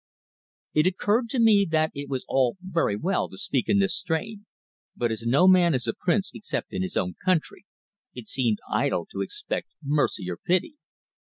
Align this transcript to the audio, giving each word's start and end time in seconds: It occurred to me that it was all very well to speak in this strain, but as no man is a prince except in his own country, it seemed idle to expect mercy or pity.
It 0.73 0.87
occurred 0.87 1.29
to 1.29 1.39
me 1.39 1.63
that 1.69 1.91
it 1.93 2.09
was 2.09 2.25
all 2.27 2.57
very 2.59 2.95
well 2.95 3.29
to 3.29 3.37
speak 3.37 3.69
in 3.69 3.77
this 3.77 3.95
strain, 3.95 4.47
but 4.95 5.11
as 5.11 5.27
no 5.27 5.47
man 5.47 5.75
is 5.75 5.85
a 5.87 5.93
prince 5.93 6.31
except 6.33 6.73
in 6.73 6.81
his 6.81 6.97
own 6.97 7.13
country, 7.23 7.67
it 8.15 8.25
seemed 8.25 8.57
idle 8.67 9.05
to 9.11 9.21
expect 9.21 9.67
mercy 9.83 10.27
or 10.31 10.37
pity. 10.37 10.73